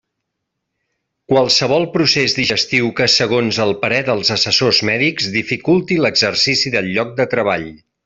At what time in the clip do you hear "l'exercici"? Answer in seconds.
6.07-6.77